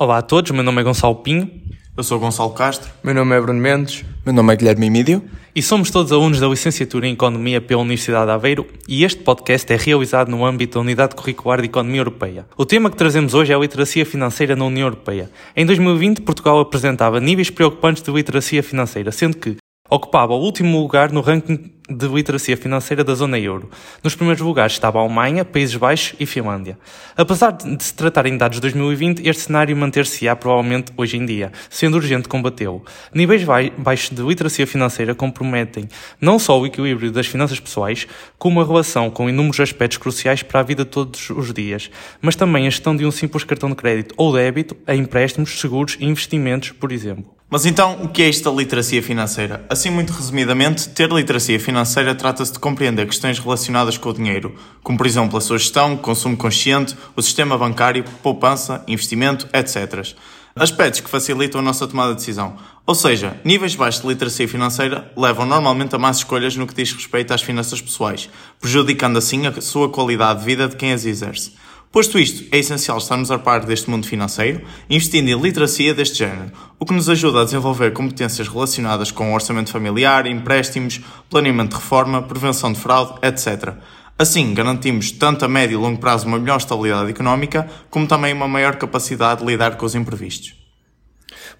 Olá 0.00 0.18
a 0.18 0.22
todos, 0.22 0.52
meu 0.52 0.62
nome 0.62 0.80
é 0.80 0.84
Gonçalo 0.84 1.16
Pinho. 1.16 1.50
Eu 1.96 2.04
sou 2.04 2.20
Gonçalo 2.20 2.50
Castro. 2.50 2.88
Meu 3.02 3.12
nome 3.12 3.36
é 3.36 3.40
Bruno 3.40 3.58
Mendes. 3.58 4.04
Meu 4.24 4.32
nome 4.32 4.52
é 4.52 4.56
Guilherme 4.56 4.88
Mídio. 4.88 5.24
E 5.52 5.60
somos 5.60 5.90
todos 5.90 6.12
alunos 6.12 6.38
da 6.38 6.46
Licenciatura 6.46 7.08
em 7.08 7.14
Economia 7.14 7.60
pela 7.60 7.82
Universidade 7.82 8.26
de 8.26 8.30
Aveiro 8.30 8.64
e 8.86 9.02
este 9.02 9.24
podcast 9.24 9.72
é 9.72 9.76
realizado 9.76 10.28
no 10.28 10.46
âmbito 10.46 10.74
da 10.74 10.82
Unidade 10.82 11.16
Curricular 11.16 11.60
de 11.60 11.66
Economia 11.66 12.00
Europeia. 12.00 12.46
O 12.56 12.64
tema 12.64 12.90
que 12.90 12.96
trazemos 12.96 13.34
hoje 13.34 13.52
é 13.52 13.56
a 13.56 13.58
literacia 13.58 14.06
financeira 14.06 14.54
na 14.54 14.66
União 14.66 14.86
Europeia. 14.86 15.32
Em 15.56 15.66
2020, 15.66 16.20
Portugal 16.20 16.60
apresentava 16.60 17.18
níveis 17.18 17.50
preocupantes 17.50 18.00
de 18.00 18.12
literacia 18.12 18.62
financeira, 18.62 19.10
sendo 19.10 19.36
que 19.36 19.56
ocupava 19.90 20.32
o 20.32 20.40
último 20.40 20.80
lugar 20.80 21.10
no 21.10 21.20
ranking 21.20 21.72
de 21.88 22.06
literacia 22.06 22.56
financeira 22.56 23.02
da 23.02 23.14
zona 23.14 23.38
euro. 23.38 23.70
Nos 24.04 24.14
primeiros 24.14 24.42
lugares 24.42 24.74
estava 24.74 24.98
a 24.98 25.02
Alemanha, 25.02 25.44
Países 25.44 25.74
Baixos 25.76 26.14
e 26.20 26.26
Finlândia. 26.26 26.78
Apesar 27.16 27.52
de 27.52 27.82
se 27.82 27.94
tratarem 27.94 28.32
de 28.32 28.38
dados 28.38 28.56
de 28.56 28.60
2020, 28.60 29.26
este 29.26 29.42
cenário 29.44 29.76
manter-se-á 29.76 30.36
provavelmente 30.36 30.92
hoje 30.96 31.16
em 31.16 31.24
dia, 31.24 31.50
sendo 31.70 31.96
urgente 31.96 32.28
combatê-lo. 32.28 32.84
Níveis 33.14 33.42
baixos 33.78 34.14
de 34.14 34.22
literacia 34.22 34.66
financeira 34.66 35.14
comprometem 35.14 35.88
não 36.20 36.38
só 36.38 36.60
o 36.60 36.66
equilíbrio 36.66 37.10
das 37.10 37.26
finanças 37.26 37.58
pessoais, 37.58 38.06
como 38.38 38.60
a 38.60 38.66
relação 38.66 39.10
com 39.10 39.28
inúmeros 39.28 39.60
aspectos 39.60 39.98
cruciais 39.98 40.42
para 40.42 40.60
a 40.60 40.62
vida 40.62 40.84
de 40.84 40.90
todos 40.90 41.30
os 41.30 41.52
dias, 41.52 41.90
mas 42.20 42.36
também 42.36 42.66
a 42.66 42.70
gestão 42.70 42.94
de 42.94 43.06
um 43.06 43.10
simples 43.10 43.44
cartão 43.44 43.70
de 43.70 43.76
crédito 43.76 44.14
ou 44.16 44.32
débito 44.32 44.76
a 44.86 44.94
empréstimos, 44.94 45.58
seguros 45.58 45.96
e 45.98 46.04
investimentos, 46.04 46.70
por 46.72 46.92
exemplo. 46.92 47.37
Mas 47.50 47.64
então, 47.64 48.02
o 48.02 48.08
que 48.08 48.22
é 48.22 48.28
esta 48.28 48.50
literacia 48.50 49.02
financeira? 49.02 49.64
Assim, 49.70 49.88
muito 49.88 50.12
resumidamente, 50.12 50.90
ter 50.90 51.10
literacia 51.10 51.58
financeira 51.58 52.14
trata-se 52.14 52.52
de 52.52 52.58
compreender 52.58 53.06
questões 53.06 53.38
relacionadas 53.38 53.96
com 53.96 54.10
o 54.10 54.12
dinheiro, 54.12 54.54
como 54.82 54.98
por 54.98 55.06
exemplo 55.06 55.38
a 55.38 55.40
sua 55.40 55.56
gestão, 55.56 55.96
consumo 55.96 56.36
consciente, 56.36 56.94
o 57.16 57.22
sistema 57.22 57.56
bancário, 57.56 58.04
poupança, 58.22 58.84
investimento, 58.86 59.48
etc. 59.50 60.14
Aspectos 60.54 61.00
que 61.00 61.08
facilitam 61.08 61.62
a 61.62 61.64
nossa 61.64 61.88
tomada 61.88 62.10
de 62.10 62.18
decisão. 62.18 62.54
Ou 62.84 62.94
seja, 62.94 63.40
níveis 63.42 63.74
baixos 63.74 64.02
de 64.02 64.08
literacia 64.08 64.46
financeira 64.46 65.10
levam 65.16 65.46
normalmente 65.46 65.94
a 65.94 65.98
más 65.98 66.18
escolhas 66.18 66.54
no 66.54 66.66
que 66.66 66.74
diz 66.74 66.92
respeito 66.92 67.32
às 67.32 67.40
finanças 67.40 67.80
pessoais, 67.80 68.28
prejudicando 68.60 69.16
assim 69.16 69.46
a 69.46 69.58
sua 69.62 69.88
qualidade 69.88 70.40
de 70.40 70.44
vida 70.44 70.68
de 70.68 70.76
quem 70.76 70.92
as 70.92 71.06
exerce. 71.06 71.54
Posto 71.90 72.18
isto, 72.18 72.44
é 72.52 72.58
essencial 72.58 72.98
estarmos 72.98 73.30
a 73.30 73.38
par 73.38 73.64
deste 73.64 73.88
mundo 73.88 74.06
financeiro, 74.06 74.60
investindo 74.90 75.28
em 75.30 75.40
literacia 75.40 75.94
deste 75.94 76.18
género, 76.18 76.52
o 76.78 76.84
que 76.84 76.92
nos 76.92 77.08
ajuda 77.08 77.40
a 77.40 77.44
desenvolver 77.44 77.94
competências 77.94 78.46
relacionadas 78.46 79.10
com 79.10 79.32
orçamento 79.32 79.72
familiar, 79.72 80.26
empréstimos, 80.26 81.00
planeamento 81.30 81.70
de 81.70 81.82
reforma, 81.82 82.20
prevenção 82.20 82.74
de 82.74 82.78
fraude, 82.78 83.14
etc. 83.22 83.72
Assim, 84.18 84.52
garantimos 84.52 85.12
tanto 85.12 85.46
a 85.46 85.48
médio 85.48 85.78
e 85.78 85.82
longo 85.82 85.98
prazo 85.98 86.26
uma 86.26 86.38
melhor 86.38 86.58
estabilidade 86.58 87.08
económica, 87.08 87.66
como 87.88 88.06
também 88.06 88.34
uma 88.34 88.46
maior 88.46 88.76
capacidade 88.76 89.40
de 89.40 89.46
lidar 89.46 89.76
com 89.76 89.86
os 89.86 89.94
imprevistos. 89.94 90.67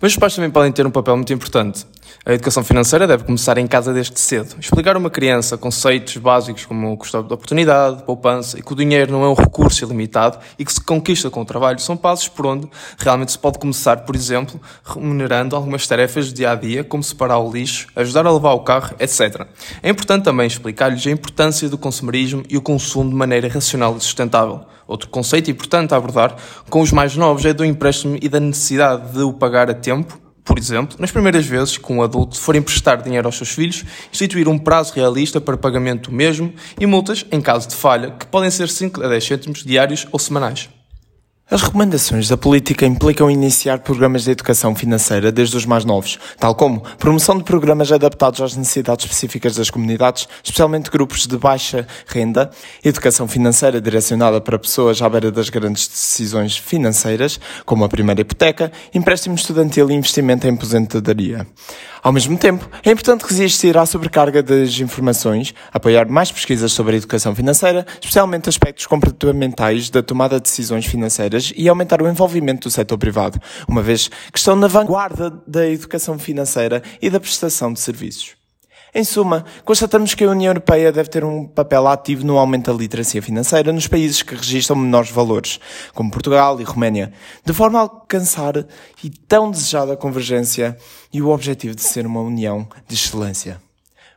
Mas 0.01 0.13
os 0.13 0.19
pais 0.19 0.35
também 0.35 0.51
podem 0.51 0.73
ter 0.73 0.87
um 0.87 0.91
papel 0.91 1.17
muito 1.17 1.33
importante. 1.33 1.87
A 2.25 2.35
educação 2.35 2.63
financeira 2.63 3.07
deve 3.07 3.25
começar 3.25 3.59
em 3.59 3.67
casa 3.67 3.93
desde 3.93 4.19
cedo. 4.19 4.57
Explicar 4.61 4.97
a 4.97 4.99
uma 4.99 5.11
criança 5.11 5.57
conceitos 5.57 6.17
básicos 6.17 6.65
como 6.67 6.93
o 6.93 6.97
custo 6.97 7.23
de 7.23 7.33
oportunidade, 7.33 8.03
poupança 8.03 8.59
e 8.59 8.63
que 8.63 8.73
o 8.73 8.77
dinheiro 8.77 9.13
não 9.13 9.25
é 9.25 9.29
um 9.29 9.35
recurso 9.35 9.85
ilimitado 9.85 10.39
e 10.59 10.65
que 10.65 10.73
se 10.73 10.81
conquista 10.81 11.31
com 11.31 11.41
o 11.41 11.45
trabalho 11.45 11.79
são 11.79 11.97
passos 11.97 12.29
por 12.29 12.47
onde 12.47 12.69
realmente 12.99 13.33
se 13.33 13.39
pode 13.39 13.59
começar, 13.59 13.99
por 13.99 14.15
exemplo, 14.15 14.61
remunerando 14.85 15.57
algumas 15.57 15.87
tarefas 15.87 16.29
do 16.29 16.35
dia 16.35 16.51
a 16.51 16.55
dia, 16.55 16.85
como 16.85 17.03
separar 17.03 17.39
o 17.39 17.51
lixo, 17.51 17.87
ajudar 17.97 18.27
a 18.27 18.33
levar 18.33 18.53
o 18.53 18.61
carro, 18.61 18.95
etc. 18.99 19.47
É 19.83 19.89
importante 19.89 20.25
também 20.25 20.47
explicar-lhes 20.47 21.07
a 21.07 21.11
importância 21.11 21.69
do 21.69 21.79
consumerismo 21.79 22.43
e 22.49 22.57
o 22.57 22.63
consumo 22.63 23.11
de 23.11 23.17
maneira 23.17 23.49
racional 23.49 23.97
e 23.97 24.01
sustentável. 24.01 24.67
Outro 24.89 25.11
conceito 25.11 25.51
importante 25.51 25.93
a 25.93 25.99
abordar 25.99 26.35
com 26.71 26.81
os 26.81 26.91
mais 26.91 27.15
novos 27.15 27.45
é 27.45 27.53
do 27.53 27.63
empréstimo 27.63 28.17
e 28.23 28.29
da 28.29 28.41
necessidade 28.41 29.13
de 29.13 29.21
o 29.21 29.35
a 29.71 29.75
tempo 29.75 30.29
por 30.49 30.57
exemplo, 30.57 30.97
nas 30.99 31.11
primeiras 31.11 31.45
vezes 31.45 31.77
que 31.77 31.93
um 31.93 32.03
adulto 32.03 32.41
for 32.41 32.57
emprestar 32.57 33.03
dinheiro 33.03 33.29
aos 33.29 33.37
seus 33.37 33.51
filhos, 33.51 33.85
instituir 34.11 34.49
um 34.49 34.59
prazo 34.59 34.95
realista 34.95 35.43
para 35.43 35.59
pagamento 35.59 36.11
do 36.11 36.17
mesmo 36.17 36.55
e 36.81 36.87
multas 36.87 37.27
em 37.31 37.39
caso 37.39 37.69
de 37.69 37.77
falha, 37.77 38.13
que 38.13 38.25
podem 38.25 38.51
ser 38.51 38.71
5 38.71 39.05
a 39.05 39.09
10 39.09 39.25
cêntimos 39.27 39.63
diários 39.63 40.07
ou 40.11 40.19
semanais. 40.19 40.71
As 41.51 41.63
recomendações 41.63 42.29
da 42.29 42.37
política 42.37 42.85
implicam 42.85 43.31
iniciar 43.31 43.79
programas 43.79 44.25
de 44.25 44.31
educação 44.31 44.75
financeira 44.75 45.33
desde 45.33 45.57
os 45.57 45.65
mais 45.65 45.83
novos, 45.83 46.19
tal 46.39 46.55
como 46.55 46.83
promoção 46.99 47.39
de 47.39 47.45
programas 47.45 47.91
adaptados 47.91 48.43
às 48.43 48.55
necessidades 48.55 49.07
específicas 49.07 49.57
das 49.57 49.71
comunidades, 49.71 50.29
especialmente 50.45 50.91
grupos 50.91 51.27
de 51.27 51.39
baixa 51.39 51.87
renda, 52.07 52.51
educação 52.85 53.27
financeira 53.27 53.81
direcionada 53.81 54.43
para 54.43 54.59
pessoas 54.59 55.01
à 55.01 55.09
beira 55.09 55.33
das 55.33 55.49
grandes 55.49 55.89
decisões 55.89 56.55
financeiras, 56.59 57.41
como 57.65 57.83
a 57.83 57.89
primeira 57.89 58.21
hipoteca, 58.21 58.71
empréstimo 58.93 59.35
estudantil 59.35 59.91
e 59.91 59.95
investimento 59.95 60.47
em 60.47 60.51
aposentadoria. 60.51 61.47
Ao 62.03 62.13
mesmo 62.13 62.39
tempo, 62.39 62.69
é 62.85 62.91
importante 62.91 63.23
resistir 63.23 63.77
à 63.77 63.85
sobrecarga 63.85 64.43
das 64.43 64.79
informações, 64.79 65.53
apoiar 65.73 66.09
mais 66.09 66.31
pesquisas 66.31 66.73
sobre 66.73 66.95
a 66.95 66.99
educação 66.99 67.35
financeira, 67.35 67.87
especialmente 68.01 68.49
aspectos 68.49 68.87
comportamentais 68.87 69.91
da 69.91 70.03
tomada 70.03 70.37
de 70.37 70.43
decisões 70.43 70.87
financeiras 70.87 71.53
e 71.57 71.69
aumentar 71.69 72.01
o 72.01 72.09
envolvimento 72.09 72.69
do 72.69 72.73
setor 72.73 72.99
privado, 72.99 73.41
uma 73.67 73.83
vez 73.83 74.09
que 74.33 74.39
estão 74.39 74.55
na 74.55 74.69
vanguarda 74.69 75.31
da 75.47 75.69
educação 75.69 76.19
financeira 76.19 76.83
e 77.03 77.11
da 77.11 77.21
prestação 77.21 77.73
de 77.73 77.81
serviços. 77.81 78.39
Em 78.95 79.05
suma, 79.05 79.45
constatamos 79.65 80.15
que 80.15 80.25
a 80.25 80.31
União 80.31 80.51
Europeia 80.51 80.91
deve 80.91 81.11
ter 81.11 81.25
um 81.25 81.47
papel 81.47 81.87
ativo 81.87 82.25
no 82.25 82.39
aumento 82.39 82.73
da 82.73 82.79
literacia 82.79 83.21
financeira 83.21 83.73
nos 83.73 83.87
países 83.87 84.23
que 84.23 84.35
registram 84.35 84.77
menores 84.77 85.11
valores, 85.11 85.61
como 85.95 86.11
Portugal 86.11 86.61
e 86.61 86.65
Roménia, 86.65 87.13
de 87.45 87.53
forma 87.53 87.79
a 87.79 87.83
alcançar 87.83 88.55
e 89.05 89.11
tão 89.11 89.51
desejada 89.51 89.97
convergência 89.97 90.77
e 91.13 91.21
o 91.21 91.29
objetivo 91.29 91.75
de 91.75 91.83
ser 91.83 92.07
uma 92.07 92.21
união 92.21 92.67
de 92.87 92.95
excelência. 92.95 93.61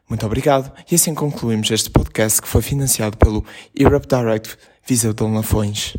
Muito 0.10 0.26
obrigado 0.26 0.72
e 0.90 0.96
assim 0.96 1.14
concluímos 1.14 1.70
este 1.72 1.90
podcast 1.90 2.42
que 2.42 2.48
foi 2.48 2.62
financiado 2.62 3.18
pelo 3.18 3.46
Europe 3.76 4.08
Direct 4.08 4.58
Viseu 4.86 5.14
de 5.14 5.24
Lafões. 5.24 5.96